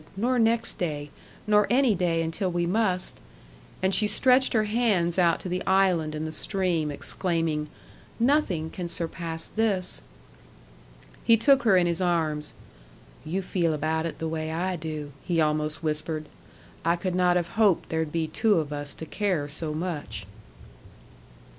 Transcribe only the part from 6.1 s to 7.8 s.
and the stream exclaiming,